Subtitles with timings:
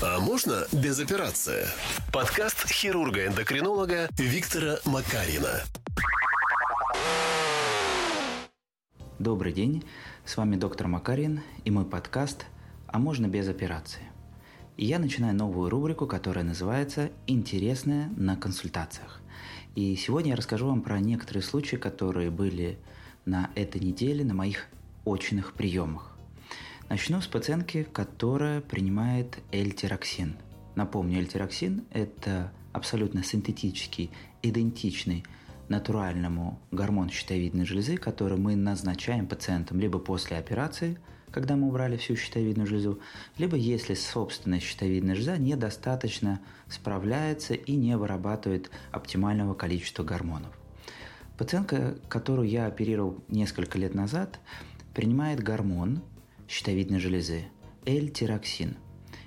[0.00, 1.66] А можно без операции?
[2.12, 5.62] Подкаст хирурга-эндокринолога Виктора Макарина.
[9.18, 9.82] Добрый день,
[10.24, 12.46] с вами доктор Макарин и мой подкаст
[12.86, 14.02] «А можно без операции?».
[14.76, 19.20] И я начинаю новую рубрику, которая называется «Интересное на консультациях».
[19.74, 22.78] И сегодня я расскажу вам про некоторые случаи, которые были
[23.24, 24.66] на этой неделе на моих
[25.04, 26.17] очных приемах.
[26.88, 30.38] Начну с пациентки, которая принимает эльтироксин.
[30.74, 35.22] Напомню, эльтироксин– это абсолютно синтетический, идентичный
[35.68, 40.98] натуральному гормон щитовидной железы, который мы назначаем пациентам либо после операции,
[41.30, 43.00] когда мы убрали всю щитовидную железу,
[43.36, 50.58] либо если собственная щитовидная железа недостаточно справляется и не вырабатывает оптимального количества гормонов.
[51.36, 54.40] Пациентка, которую я оперировал несколько лет назад,
[54.94, 56.00] принимает гормон,
[56.48, 57.44] щитовидной железы–
[57.86, 58.76] L-тироксин.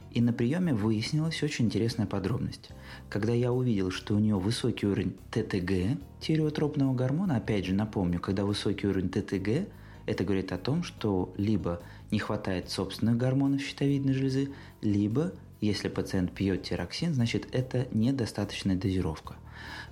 [0.09, 2.70] И на приеме выяснилась очень интересная подробность.
[3.09, 8.44] Когда я увидел, что у нее высокий уровень ТТГ, тиреотропного гормона, опять же напомню, когда
[8.44, 9.69] высокий уровень ТТГ,
[10.08, 14.50] это говорит о том, что либо не хватает собственных гормонов щитовидной железы,
[14.81, 19.35] либо, если пациент пьет тироксин, значит это недостаточная дозировка.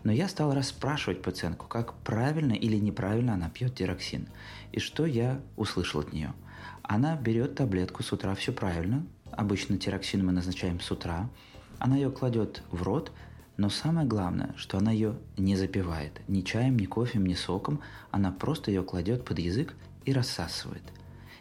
[0.03, 4.27] Но я стал расспрашивать пациентку, как правильно или неправильно она пьет тироксин.
[4.71, 6.33] И что я услышал от нее–
[6.89, 9.05] она берет таблетку с утра, все правильно.
[9.31, 11.29] Обычно тироксин мы назначаем с утра.
[11.77, 13.11] Она ее кладет в рот,
[13.57, 16.19] но самое главное, что она ее не запивает.
[16.27, 17.79] Ни чаем, ни кофе, ни соком.
[18.09, 20.81] Она просто ее кладет под язык и рассасывает.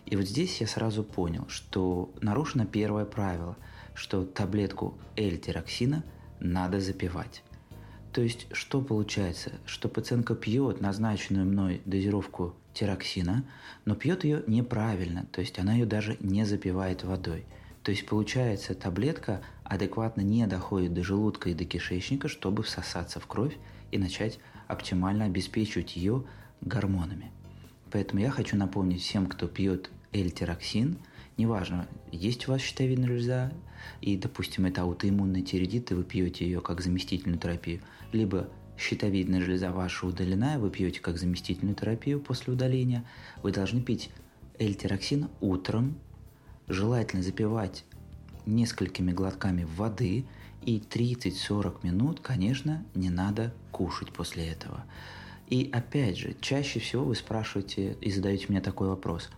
[0.05, 3.57] И вот здесь я сразу понял, что нарушено первое правило,
[3.95, 6.05] что таблетку L-тироксина
[6.41, 7.43] надо запивать.
[8.13, 9.53] То есть, что получается?
[9.67, 13.45] Что пациентка пьет назначенную мной дозировку тироксина,
[13.85, 17.45] но пьет ее неправильно, то есть она ее даже не запивает водой.
[17.83, 23.27] То есть получается, таблетка адекватно не доходит до желудка и до кишечника, чтобы всосаться в
[23.27, 23.57] кровь
[23.91, 26.25] и начать оптимально обеспечивать ее
[26.61, 27.31] гормонами.
[27.91, 30.99] Поэтому я хочу напомнить всем, кто пьет L-тироксин,
[31.39, 33.53] неважно, есть у вас щитовидная железа,
[34.01, 37.81] и, допустим, это аутоиммунный тиреидит, и вы пьете ее как заместительную терапию,
[38.13, 43.05] либо щитовидная железа ваша удалена, и вы пьете как заместительную терапию после удаления,
[43.43, 44.11] вы должны пить
[44.59, 45.99] эльтироксин утром,
[46.69, 47.85] желательно запивать
[48.47, 50.27] несколькими глотками воды,
[50.63, 54.85] и 30-40 минут, конечно, не надо кушать после этого.
[55.49, 59.31] И опять же, чаще всего вы спрашиваете и задаете мне такой вопрос.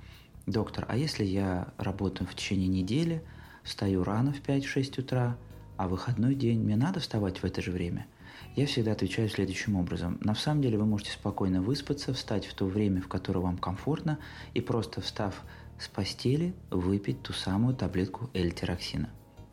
[0.46, 3.22] Доктор, а если я работаю в течение недели,
[3.62, 5.36] встаю рано в 5-6 утра,
[5.76, 8.06] а выходной день мне надо вставать в это же время–
[8.56, 10.18] я всегда отвечаю следующим образом.
[10.22, 14.18] На самом деле вы можете спокойно выспаться, встать в то время, в которое вам комфортно,
[14.54, 15.42] и просто встав
[15.78, 19.08] с постели, выпить ту самую таблетку L-тироксина.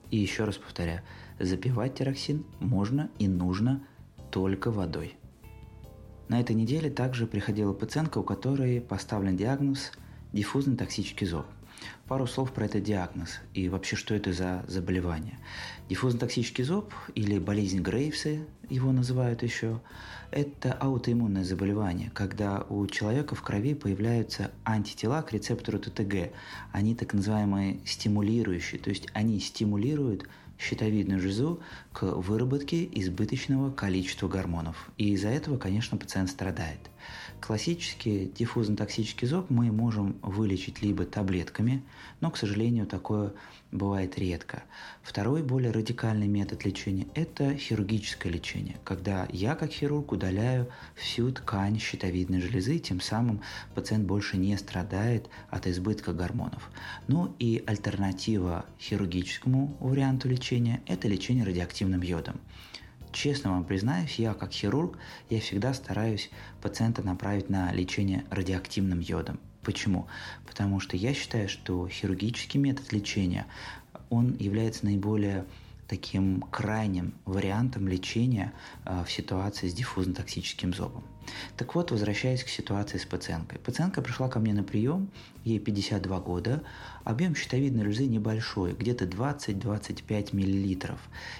[0.09, 1.01] И еще раз повторяю,
[1.39, 3.83] запивать тироксин можно и нужно
[4.31, 5.15] только водой.
[6.27, 9.91] На этой неделе также приходила пациентка, у которой поставлен диагноз
[10.37, 11.47] диффузный токсический зоб.
[12.07, 15.39] Пару слов про этот диагноз и вообще, что это за заболевание.
[15.89, 18.37] Диффузно-токсический зоб или болезнь Грейвса,
[18.69, 19.81] его называют еще,
[20.31, 26.31] это аутоиммунное заболевание, когда у человека в крови появляются антитела к рецептору ТТГ.
[26.71, 30.27] Они так называемые стимулирующие, то есть они стимулируют
[30.57, 31.61] щитовидную железу
[31.93, 34.89] к выработке избыточного количества гормонов.
[34.97, 36.79] И из-за этого, конечно, пациент страдает.
[37.39, 41.83] Классический диффузно-токсический зоб мы можем вылечить либо таблетками,
[42.19, 43.33] но, к сожалению, такое
[43.71, 44.63] бывает редко.
[45.03, 51.79] Второй, более радикальный метод лечения– это хирургическое лечение, когда я, как хирург, удаляю всю ткань
[51.79, 53.41] щитовидной железы, тем самым
[53.75, 56.69] пациент больше не страдает от избытка гормонов.
[57.07, 60.45] Ну и альтернатива хирургическому варианту лечения–
[60.85, 62.39] это лечение радиоактивным йодом.
[63.11, 64.97] Честно вам признаюсь, я как хирург,
[65.29, 66.29] я всегда стараюсь
[66.61, 69.39] пациента направить на лечение радиоактивным йодом.
[69.61, 70.07] Почему?
[70.45, 73.45] Потому что я считаю, что хирургический метод лечения,
[74.09, 75.45] он является наиболее
[75.87, 78.53] таким крайним вариантом лечения
[78.85, 81.03] э, в ситуации с диффузно-токсическим зобом.
[81.57, 83.59] Так вот, возвращаясь к ситуации с пациенткой.
[83.59, 85.09] Пациентка пришла ко мне на прием,
[85.43, 86.63] ей 52 года,
[87.03, 90.97] объем щитовидной железы небольшой, где-то 20-25 мл.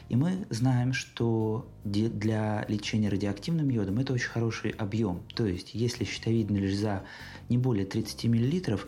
[0.09, 5.21] И мы знаем, что для лечения радиоактивным йодом это очень хороший объем.
[5.35, 7.03] То есть, если щитовидная железа
[7.49, 8.79] не более 30 мл,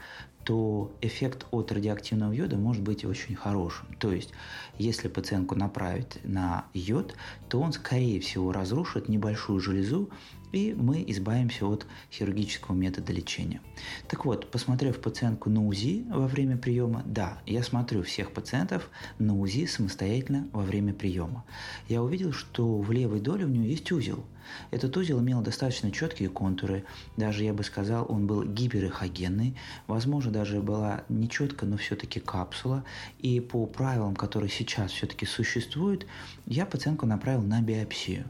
[0.43, 3.85] то эффект от радиоактивного йода может быть очень хорошим.
[3.99, 4.31] То есть,
[4.79, 7.13] если пациентку направить на йод,
[7.49, 10.09] то он, скорее всего, разрушит небольшую железу,
[10.51, 13.61] и мы избавимся от хирургического метода лечения.
[14.07, 19.37] Так вот, посмотрев пациентку на УЗИ во время приема, да, я смотрю всех пациентов на
[19.37, 21.45] УЗИ самостоятельно во время приема.
[21.87, 24.25] Я увидел, что в левой доле у нее есть узел.
[24.71, 26.83] Этот узел имел достаточно четкие контуры,
[27.17, 29.55] даже я бы сказал, он был гиперэхогенный,
[29.85, 32.83] возможно, даже была нечетко, но все-таки капсула,
[33.19, 36.07] и по правилам, которые сейчас все-таки существуют,
[36.45, 38.25] я пациентку направил на биопсию.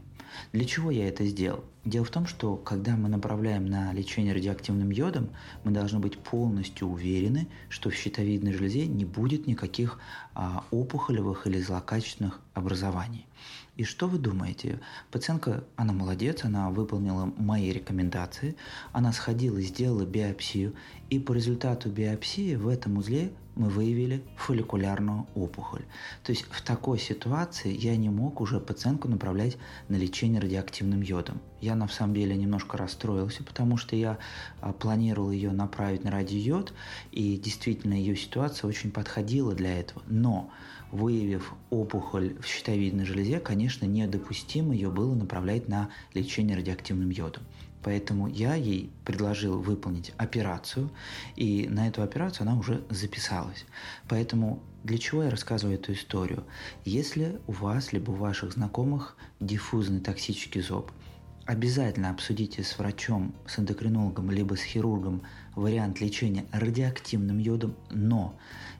[0.52, 1.64] Для чего я это сделал?
[1.84, 5.30] Дело в том, что когда мы направляем на лечение радиоактивным йодом,
[5.64, 9.98] мы должны быть полностью уверены, что в щитовидной железе не будет никаких
[10.34, 13.26] а, опухолевых или злокачественных образований.
[13.78, 14.78] И что вы думаете?
[15.10, 18.56] Пациентка, она молодец, она выполнила мои рекомендации,
[18.92, 20.74] она сходила сделала биопсию,
[21.08, 25.86] и по результату биопсии в этом узле мы выявили фолликулярную опухоль.
[26.24, 29.56] То есть в такой ситуации я не мог уже пациентку направлять
[29.88, 31.40] на лечение радиоактивным йодом.
[31.60, 34.18] Я на самом деле немножко расстроился, потому что я
[34.60, 36.72] а, планировал ее направить на радиойод,
[37.12, 40.02] и действительно ее ситуация очень подходила для этого.
[40.06, 40.50] Но
[40.90, 47.42] выявив опухоль в щитовидной железе, конечно, недопустимо ее было направлять на лечение радиоактивным йодом.
[47.82, 50.90] Поэтому я ей предложил выполнить операцию,
[51.36, 53.64] и на эту операцию она уже записалась.
[54.08, 56.44] Поэтому для чего я рассказываю эту историю?
[56.84, 60.92] Если у вас либо у ваших знакомых диффузный токсический зоб,
[61.50, 65.22] обязательно обсудите с врачом, с эндокринологом либо с хирургом
[65.54, 68.36] вариант лечения радиоактивным йодом, но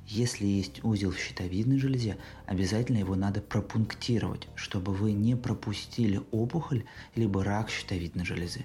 [0.07, 6.85] если есть узел в щитовидной железе, обязательно его надо пропунктировать, чтобы вы не пропустили опухоль
[7.15, 8.65] либо рак щитовидной железы.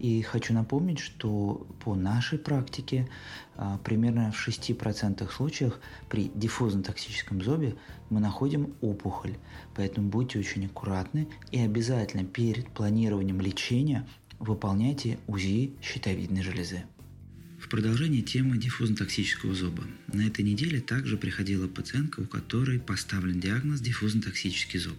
[0.00, 3.08] И хочу напомнить, что по нашей практике
[3.54, 7.76] а, примерно в 6% случаях при диффузно-токсическом зобе
[8.08, 9.36] мы находим опухоль.
[9.76, 14.08] Поэтому будьте очень аккуратны и обязательно перед планированием лечения
[14.40, 16.82] выполняйте УЗИ щитовидной железы.
[17.70, 19.84] Продолжение темы диффузно-токсического зоба.
[20.12, 24.98] На этой неделе также приходила пациентка, у которой поставлен диагноз диффузно-токсический зоб.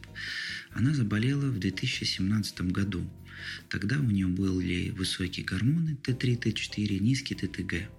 [0.72, 3.06] Она заболела в 2017 году.
[3.68, 7.90] Тогда у нее были высокие гормоны Т3, Т4, низкий ТТГ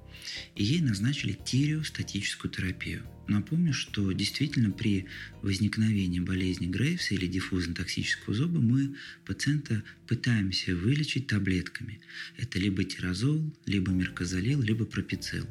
[0.55, 3.03] и ей назначили тиреостатическую терапию.
[3.29, 5.07] Напомню, что действительно при
[5.43, 12.01] возникновении болезни Грейвса или диффузно-токсического зоба мы пациента пытаемся вылечить таблетками.
[12.37, 15.47] Это либо тирозол, либо меркозолил, либо пропицил.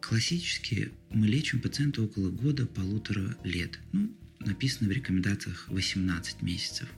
[0.00, 3.78] Классически мы лечим пациента около года-полутора лет.
[3.92, 4.14] Ну,
[4.46, 6.88] написано в рекомендациях 18 месяцев.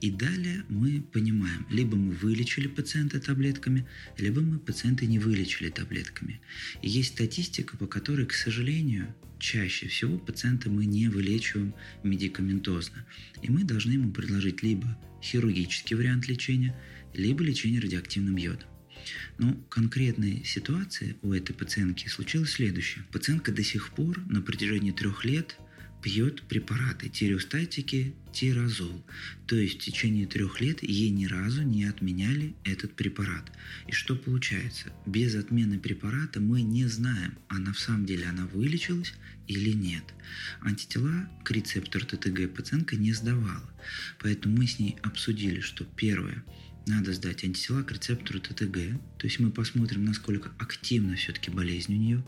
[0.00, 3.86] И далее мы понимаем, либо мы вылечили пациента таблетками,
[4.18, 6.40] либо мы пациента не вылечили таблетками.
[6.82, 13.06] И есть статистика, по которой, к сожалению, чаще всего пациента мы не вылечиваем медикаментозно.
[13.42, 16.76] И мы должны ему предложить либо хирургический вариант лечения,
[17.14, 18.68] либо лечение радиоактивным йодом.
[19.38, 23.04] Но конкретной ситуации у этой пациентки случилось следующее.
[23.12, 25.56] Пациентка до сих пор на протяжении трех лет
[26.04, 29.02] пьет препараты тиреостатики тирозол.
[29.46, 33.50] То есть в течение трех лет ей ни разу не отменяли этот препарат.
[33.88, 34.92] И что получается?
[35.06, 39.14] Без отмены препарата мы не знаем, она в самом деле она вылечилась
[39.48, 40.04] или нет.
[40.60, 43.72] Антитела к рецептору ТТГ пациентка не сдавала.
[44.20, 46.44] Поэтому мы с ней обсудили, что первое–
[46.86, 48.76] надо сдать антитела к рецептору ТТГ,
[49.18, 52.24] то есть мы посмотрим, насколько активна все-таки болезнь у нее.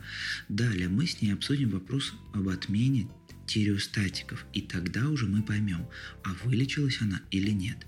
[0.48, 3.06] Далее мы с ней обсудим вопрос об отмене
[3.46, 5.86] тиреостатиков, и тогда уже мы поймем,
[6.22, 7.86] а вылечилась она или нет.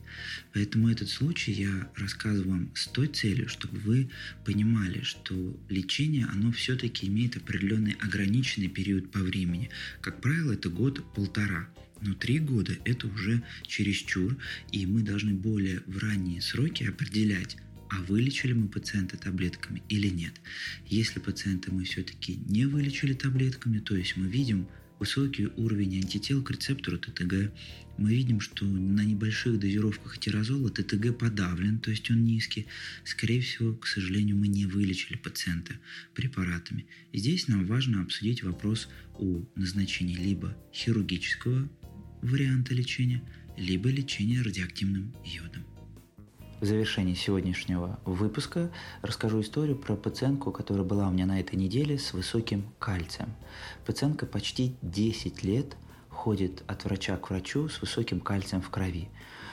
[0.54, 4.11] Поэтому этот случай я рассказываю вам с той целью, чтобы вы
[4.44, 9.71] понимали, что лечение, оно все-таки имеет определенный ограниченный период по времени.
[10.00, 11.68] Как правило, это год-полтора.
[12.00, 14.37] Но три года– это уже чересчур,
[14.71, 17.56] и мы должны более в ранние сроки определять,
[17.90, 20.35] а вылечили мы пациента таблетками или нет.
[20.87, 24.68] Если пациента мы все-таки не вылечили таблетками, то есть мы видим
[24.99, 27.52] высокий уровень антител к рецептору ТТГ.
[27.99, 32.67] Мы видим, что на небольших дозировках тирозола ТТГ подавлен, то есть он низкий.
[33.05, 35.75] Скорее всего, к сожалению, мы не вылечили пациента
[36.14, 36.87] препаратами.
[37.12, 41.69] Здесь нам важно обсудить вопрос о назначении либо хирургического
[42.23, 43.23] варианта лечения,
[43.57, 45.67] либо лечения радиоактивным йодом.
[46.60, 48.72] В завершении сегодняшнего выпуска
[49.02, 53.32] расскажу историю про пациентку, которая была у меня на этой неделе с высоким кальцием.
[53.86, 55.76] Пациентка почти 10 лет
[56.08, 59.08] ходит от врача к врачу с высоким кальцием в крови.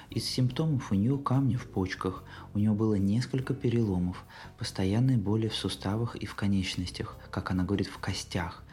[0.10, 2.24] Из симптомов у нее камни в почках,
[2.56, 4.26] у нее было несколько переломов,
[4.58, 8.64] постоянные боли в суставах и в конечностях, как она говорит, в костях.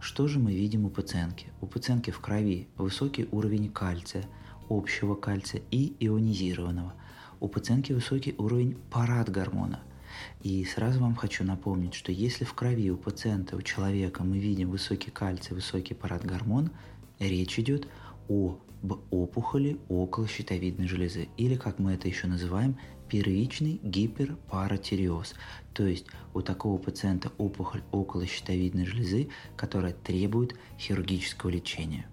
[0.00, 1.52] Что же мы видим у пациентки?
[1.60, 4.24] У пациентки в крови высокий уровень кальция,
[4.70, 6.94] общего кальция и ионизированного–
[7.42, 9.80] у пациентки высокий уровень парадгормона.
[10.42, 14.70] И сразу вам хочу напомнить, что если в крови у пациента, у человека мы видим
[14.70, 16.70] высокий кальций, высокий парадгормон,
[17.18, 17.88] речь идет
[18.28, 18.60] об
[19.10, 25.34] опухоли около щитовидной железы, или, как мы это еще называем, первичный гиперпаратиреоз.
[25.74, 32.06] То есть у такого пациента опухоль около щитовидной железы, которая требует хирургического лечения.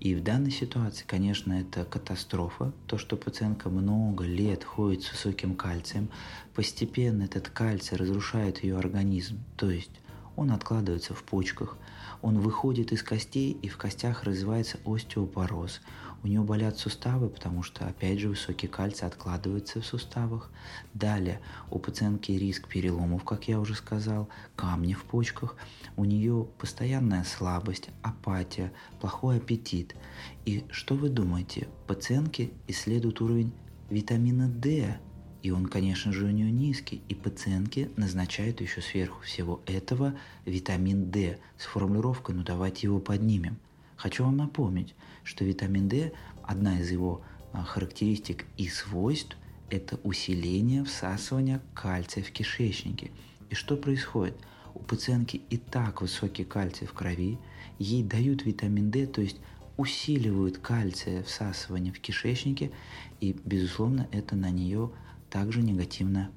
[0.00, 2.72] И в данной ситуации, конечно, это катастрофа.
[2.86, 6.08] То, что пациентка много лет ходит с высоким кальцием,
[6.54, 9.38] постепенно этот кальций разрушает ее организм.
[9.56, 9.92] То есть
[10.36, 11.76] он откладывается в почках,
[12.22, 15.80] он выходит из костей, и в костях развивается остеопороз.
[16.22, 20.52] У нее болят суставы, потому что, опять же, высокий кальций откладывается в суставах.
[20.94, 25.56] Далее у пациентки риск переломов, как я уже сказал, камни в почках.
[25.96, 29.96] У нее постоянная слабость, апатия, плохой аппетит.
[30.44, 31.66] И что вы думаете?
[31.88, 33.52] Пациентки исследуют уровень
[33.90, 34.96] витамина D
[35.42, 37.02] и он, конечно же, у нее низкий.
[37.08, 43.58] И пациентке назначают еще сверху всего этого витамин D с формулировкой «ну давайте его поднимем».
[43.96, 44.94] Хочу вам напомнить,
[45.24, 47.22] что витамин D, одна из его
[47.52, 49.36] а, характеристик и свойств–
[49.70, 53.10] это усиление всасывания кальция в кишечнике.
[53.50, 54.36] И что происходит?
[54.74, 57.38] У пациентки и так высокий кальций в крови,
[57.78, 59.38] ей дают витамин D, то есть
[59.76, 62.70] усиливают кальция всасывание в кишечнике,
[63.20, 64.90] и, безусловно, это на нее
[65.32, 66.30] также негативно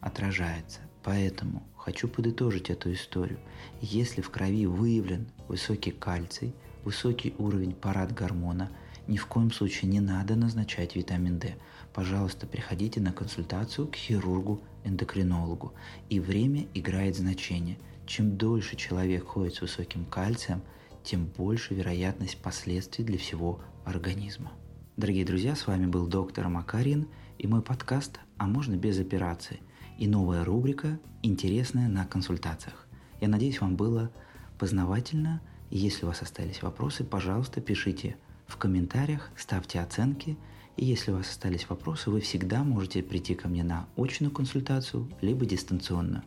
[0.00, 0.80] отражается.
[1.04, 3.38] Поэтому хочу подытожить эту историю.
[3.82, 8.70] Если в крови выявлен высокий кальций, высокий уровень парад гормона,
[9.06, 11.56] ни в коем случае не надо назначать витамин D.
[11.92, 15.74] Пожалуйста, приходите на консультацию к хирургу-эндокринологу.
[16.08, 17.78] И время играет значение.
[18.06, 20.62] Чем дольше человек ходит с высоким кальцием,
[21.04, 24.52] тем больше вероятность последствий для всего организма.
[24.96, 29.60] Дорогие друзья, с вами был доктор Макарин и мой подкаст «А можно без операции?»
[29.98, 32.86] и новая рубрика «Интересная на консультациях».
[33.20, 34.10] Я надеюсь, вам было
[34.58, 35.40] познавательно,
[35.70, 38.16] и если у вас остались вопросы, пожалуйста, пишите
[38.46, 40.38] в комментариях, ставьте оценки,
[40.76, 45.10] и если у вас остались вопросы, вы всегда можете прийти ко мне на очную консультацию,
[45.20, 46.22] либо дистанционную.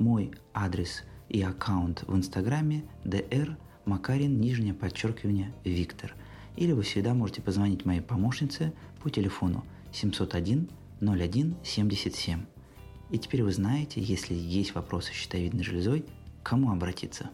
[0.00, 6.14] Мой адрес и аккаунт в инстаграме dr Макарин, нижнее подчеркивание, Виктор.
[6.56, 10.68] Или вы всегда можете позвонить моей помощнице по телефону 701
[11.00, 12.46] 01 77.
[13.10, 16.04] И теперь вы знаете, если есть вопросы с щитовидной железой,
[16.42, 17.30] к кому обратиться.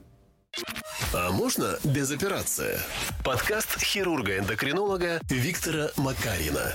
[1.12, 2.78] А можно без операции?
[3.24, 6.74] Подкаст хирурга-эндокринолога Виктора Макарина.